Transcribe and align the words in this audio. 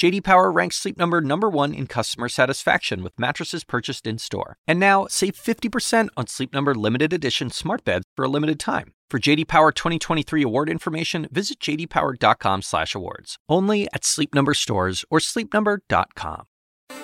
JD 0.00 0.24
Power 0.24 0.50
ranks 0.50 0.76
Sleep 0.76 0.96
Number 0.96 1.20
number 1.20 1.50
1 1.50 1.74
in 1.74 1.86
customer 1.86 2.30
satisfaction 2.30 3.02
with 3.02 3.12
mattresses 3.18 3.64
purchased 3.64 4.06
in-store. 4.06 4.56
And 4.66 4.80
now, 4.80 5.06
save 5.10 5.34
50% 5.34 6.08
on 6.16 6.26
Sleep 6.26 6.54
Number 6.54 6.74
limited 6.74 7.12
edition 7.12 7.50
smart 7.50 7.84
beds 7.84 8.06
for 8.16 8.24
a 8.24 8.28
limited 8.28 8.58
time. 8.58 8.94
For 9.10 9.18
JD 9.18 9.46
Power 9.46 9.72
2023 9.72 10.42
award 10.42 10.70
information, 10.70 11.28
visit 11.30 11.60
jdpower.com/awards. 11.60 13.36
Only 13.46 13.88
at 13.92 14.06
Sleep 14.06 14.34
Number 14.34 14.54
stores 14.54 15.04
or 15.10 15.18
sleepnumber.com. 15.18 16.44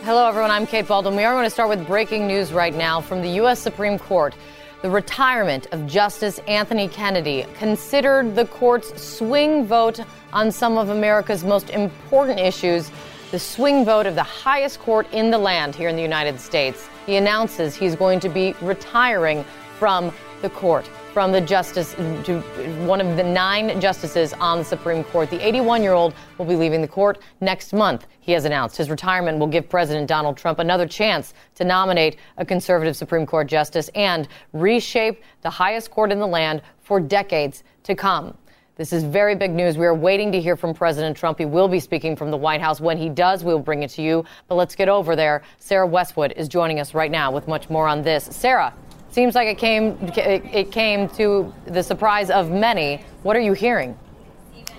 Hello 0.01 0.27
everyone, 0.27 0.51
I'm 0.51 0.67
Kate 0.67 0.87
Bolduan. 0.87 1.17
We 1.17 1.25
are 1.25 1.35
going 1.35 1.45
to 1.45 1.51
start 1.51 1.69
with 1.69 1.87
breaking 1.87 2.27
news 2.27 2.51
right 2.51 2.75
now 2.75 3.03
from 3.03 3.21
the 3.21 3.29
US 3.43 3.61
Supreme 3.61 3.99
Court. 3.99 4.35
The 4.83 4.91
retirement 4.91 5.69
of 5.73 5.87
Justice 5.87 6.39
Anthony 6.47 6.87
Kennedy 6.87 7.47
considered 7.59 8.35
the 8.35 8.45
court's 8.45 9.03
swing 9.03 9.67
vote 9.67 10.01
on 10.35 10.53
some 10.53 10.77
of 10.77 10.91
America's 10.91 11.45
most 11.45 11.71
important 11.71 12.39
issues, 12.39 12.91
the 13.31 13.39
swing 13.39 13.87
vote 13.87 14.05
of 14.05 14.15
the 14.15 14.23
highest 14.23 14.81
court 14.81 15.07
in 15.13 15.31
the 15.31 15.39
land 15.39 15.75
here 15.75 15.89
in 15.89 15.97
the 15.97 16.03
United 16.03 16.39
States. 16.39 16.89
He 17.07 17.17
announces 17.17 17.75
he's 17.75 17.97
going 17.97 18.21
to 18.21 18.29
be 18.29 18.55
retiring 18.61 19.47
from 19.79 20.13
the 20.43 20.51
court 20.51 20.89
from 21.17 21.33
the 21.33 21.41
justice 21.41 21.95
to 21.95 22.43
one 22.85 23.01
of 23.01 23.17
the 23.17 23.23
nine 23.23 23.81
justices 23.81 24.35
on 24.35 24.59
the 24.59 24.65
Supreme 24.67 25.03
Court. 25.03 25.31
The 25.31 25.41
81 25.41 25.83
year 25.83 25.95
old 25.95 26.13
will 26.37 26.45
be 26.45 26.57
leaving 26.57 26.83
the 26.83 26.89
court 26.89 27.21
next 27.41 27.73
month. 27.73 28.07
He 28.21 28.33
has 28.33 28.45
announced 28.45 28.77
his 28.77 28.91
retirement 28.91 29.39
will 29.39 29.47
give 29.47 29.67
President 29.67 30.09
Donald 30.09 30.37
Trump 30.37 30.59
another 30.59 30.87
chance 30.87 31.33
to 31.55 31.65
nominate 31.65 32.19
a 32.37 32.45
conservative 32.45 32.99
Supreme 32.99 33.25
Court 33.25 33.47
justice 33.47 33.89
and 33.95 34.29
reshape 34.53 35.23
the 35.41 35.49
highest 35.49 35.91
court 35.91 36.13
in 36.13 36.19
the 36.19 36.27
land 36.27 36.61
for 36.83 37.01
decades 37.01 37.65
to 37.85 37.95
come. 37.95 38.37
This 38.75 38.93
is 38.93 39.03
very 39.03 39.35
big 39.35 39.53
news. 39.53 39.79
We 39.79 39.87
are 39.87 39.95
waiting 39.95 40.31
to 40.33 40.39
hear 40.39 40.55
from 40.55 40.75
President 40.75 41.17
Trump. 41.17 41.39
He 41.39 41.47
will 41.47 41.67
be 41.67 41.81
speaking 41.81 42.15
from 42.15 42.31
the 42.31 42.37
White 42.37 42.61
House. 42.61 42.79
When 42.79 42.99
he 42.99 43.09
does, 43.09 43.43
we'll 43.43 43.59
bring 43.59 43.83
it 43.85 43.89
to 43.93 44.03
you. 44.03 44.23
But 44.49 44.57
let's 44.57 44.75
get 44.75 44.91
over 44.91 45.17
there. 45.17 45.41
Sarah 45.61 45.87
Westwood 45.87 46.35
is 46.37 46.47
joining 46.47 46.79
us 46.79 46.93
right 46.93 47.11
now 47.11 47.31
with 47.33 47.49
much 47.49 47.71
more 47.71 47.89
on 47.89 48.03
this. 48.03 48.25
Sarah, 48.25 48.75
Seems 49.17 49.35
like 49.35 49.49
it 49.49 49.57
came 49.57 49.97
it 50.15 50.71
came 50.71 51.09
to 51.17 51.51
the 51.65 51.83
surprise 51.83 52.29
of 52.29 52.51
many. 52.51 53.03
What 53.23 53.35
are 53.35 53.41
you 53.41 53.55
hearing? 53.55 53.97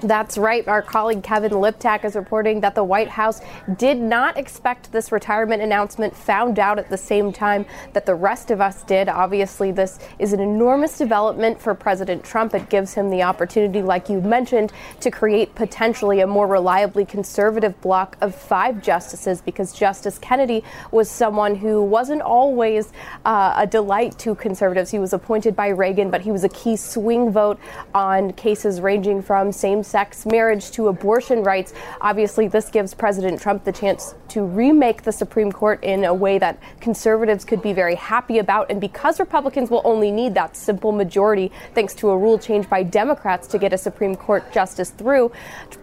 That's 0.02 0.38
right. 0.38 0.68
Our 0.68 0.84
colleague 0.84 1.24
Kevin 1.24 1.54
Liptak 1.54 2.06
is 2.06 2.16
reporting 2.16 2.62
that 2.62 2.76
the 2.76 2.84
White 2.84 3.08
House 3.08 3.42
did 3.78 3.98
not 3.98 4.38
expect 4.38 4.92
this 4.92 5.12
retirement 5.12 5.64
announcement, 5.64 6.16
found 6.16 6.60
out 6.60 6.78
at 6.78 6.92
the 6.92 6.98
same 6.98 7.34
time 7.34 7.66
that 7.94 8.06
the 8.06 8.14
rest 8.14 8.52
of 8.52 8.62
us 8.62 8.84
did. 8.84 9.10
Obviously, 9.10 9.72
this 9.72 9.98
is 10.20 10.34
an 10.34 10.40
enormous 10.40 11.00
development 11.00 11.60
for 11.60 11.74
President 11.74 12.24
Trump. 12.24 12.54
It 12.54 12.70
gives 12.70 12.94
him 12.94 13.10
the 13.10 13.24
opportunity, 13.24 13.82
like 13.82 14.08
you 14.08 14.22
mentioned, 14.22 14.72
to 15.00 15.10
create 15.10 15.56
potentially 15.56 16.20
a 16.20 16.28
more 16.28 16.46
reliably 16.46 17.04
conservative 17.04 17.80
bloc 17.82 18.18
of 18.22 18.36
five 18.36 18.84
justices 18.84 19.42
because 19.42 19.74
Justice 19.74 20.20
Kennedy 20.20 20.64
was 20.92 21.10
someone 21.10 21.56
who 21.56 21.82
wasn't 21.82 22.22
always 22.22 22.94
uh, 23.26 23.56
a 23.58 23.66
delight 23.66 24.20
to 24.20 24.36
conservatives. 24.36 24.92
He 24.92 25.00
was 25.00 25.14
appointed 25.14 25.56
by 25.56 25.70
Reagan, 25.70 26.12
but 26.12 26.22
he 26.22 26.32
was 26.32 26.44
a 26.44 26.50
key 26.50 26.76
swing 26.76 27.32
vote 27.32 27.60
on 27.96 28.34
cases 28.34 28.80
ranging 28.80 29.24
from 29.24 29.52
same 29.52 29.84
sex 29.88 30.26
marriage 30.26 30.72
to 30.72 30.90
abortion 30.90 31.44
rights. 31.44 31.74
Obviously, 32.02 32.48
this 32.48 32.70
gives 32.70 32.94
President 32.94 33.42
Trump 33.42 33.64
the 33.64 33.72
chance 33.72 34.14
to 34.30 34.44
remake 34.44 35.04
the 35.04 35.12
Supreme 35.12 35.52
Court 35.52 35.84
in 35.84 36.04
a 36.04 36.14
way 36.14 36.38
that 36.38 36.60
conservatives 36.82 37.46
could 37.46 37.62
be 37.62 37.74
very 37.74 37.96
happy 37.96 38.40
about. 38.40 38.70
And 38.70 38.82
because 38.82 39.20
Republicans 39.20 39.70
will 39.70 39.82
only 39.86 40.12
need 40.12 40.34
that 40.36 40.56
simple 40.56 40.92
majority, 40.92 41.52
thanks 41.74 41.94
to 41.96 42.10
a 42.10 42.18
rule 42.18 42.38
change 42.38 42.70
by 42.70 42.84
Democrats 42.84 43.48
to 43.48 43.58
get 43.58 43.74
a 43.74 43.78
Supreme 43.78 44.16
Court 44.16 44.52
justice 44.52 44.90
through, 44.90 45.32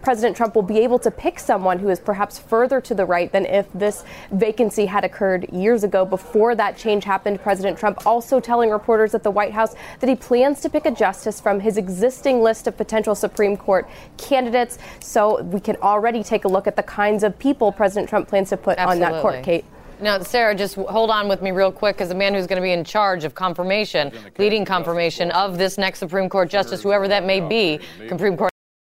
President 0.03 0.37
Trump 0.37 0.54
will 0.54 0.62
be 0.62 0.78
able 0.81 0.98
to 0.98 1.10
pick 1.10 1.38
someone 1.38 1.78
who 1.78 1.88
is 1.88 1.98
perhaps 1.98 2.38
further 2.38 2.81
to 2.82 2.94
the 2.94 3.04
right 3.04 3.32
than 3.32 3.47
if 3.47 3.66
this 3.72 4.04
vacancy 4.31 4.87
had 4.87 5.04
occurred 5.04 5.50
years 5.53 5.84
ago. 5.84 6.04
Before 6.04 6.54
that 6.54 6.76
change 6.76 7.04
happened, 7.04 7.41
President 7.41 7.78
Trump 7.78 8.06
also 8.06 8.41
telling 8.41 8.70
reporters 8.70 9.14
at 9.14 9.22
the 9.22 9.31
White 9.31 9.53
House 9.53 9.75
that 10.00 10.09
he 10.09 10.14
plans 10.14 10.60
to 10.60 10.69
pick 10.69 10.87
a 10.87 10.91
justice 10.91 11.41
from 11.41 11.60
his 11.60 11.76
existing 11.76 12.43
list 12.43 12.66
of 12.66 12.76
potential 12.76 13.14
Supreme 13.14 13.56
Court 13.56 13.88
candidates. 14.16 14.78
So 15.00 15.43
we 15.43 15.60
can 15.60 15.77
already 15.77 16.22
take 16.22 16.44
a 16.44 16.49
look 16.49 16.66
at 16.66 16.77
the 16.77 16.82
kinds 16.82 17.22
of 17.22 17.38
people 17.38 17.72
President 17.72 18.09
Trump 18.09 18.28
plans 18.28 18.50
to 18.50 18.56
put 18.56 18.78
Absolutely. 18.78 19.05
on 19.05 19.12
that 19.12 19.22
court, 19.22 19.43
Kate. 19.43 19.65
Now, 20.00 20.19
Sarah, 20.21 20.55
just 20.55 20.75
hold 20.75 21.10
on 21.10 21.28
with 21.28 21.41
me 21.41 21.50
real 21.50 21.71
quick 21.71 21.97
because 21.97 22.09
the 22.09 22.15
man 22.15 22.34
who's 22.34 22.47
going 22.47 22.60
to 22.60 22.62
be 22.62 22.72
in 22.72 22.84
charge 22.84 23.25
of 23.25 23.34
confirmation, 23.34 24.12
leading 24.38 24.65
confirmation 24.65 25.31
of 25.31 25.56
this 25.56 25.78
next 25.78 26.00
Supreme 26.00 26.28
Court 26.28 26.50
justice, 26.50 26.82
whoever 26.82 27.09
that 27.09 27.25
may 27.25 27.41
be, 27.41 27.78
Supreme 28.09 28.37
Court. 28.37 28.50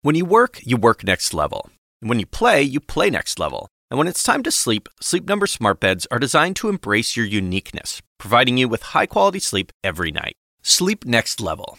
When 0.02 0.14
you 0.14 0.24
work, 0.24 0.60
you 0.64 0.76
work 0.76 1.04
next 1.04 1.34
level. 1.34 1.70
And 2.00 2.08
when 2.08 2.18
you 2.18 2.26
play, 2.26 2.62
you 2.62 2.80
play 2.80 3.10
next 3.10 3.38
level. 3.38 3.68
And 3.90 3.98
when 3.98 4.08
it's 4.08 4.22
time 4.22 4.42
to 4.42 4.50
sleep, 4.50 4.88
Sleep 5.00 5.28
Number 5.28 5.46
smart 5.46 5.80
beds 5.80 6.06
are 6.10 6.18
designed 6.18 6.56
to 6.56 6.68
embrace 6.68 7.16
your 7.16 7.26
uniqueness, 7.26 8.02
providing 8.18 8.58
you 8.58 8.68
with 8.68 8.82
high 8.82 9.06
quality 9.06 9.38
sleep 9.38 9.70
every 9.84 10.10
night. 10.10 10.34
Sleep 10.62 11.04
next 11.04 11.40
level. 11.40 11.78